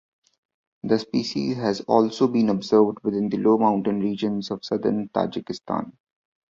The 0.81 0.97
species 0.97 1.57
has 1.57 1.81
also 1.81 2.27
been 2.27 2.49
observed 2.49 2.97
within 3.03 3.29
the 3.29 3.37
low 3.37 3.59
mountain 3.59 3.99
regions 3.99 4.49
of 4.49 4.65
southern 4.65 5.09
Tajikistan. 5.09 5.93